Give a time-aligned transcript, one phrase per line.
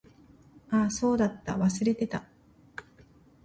[0.71, 1.53] あ、そうだった。
[1.57, 2.23] 忘れてた。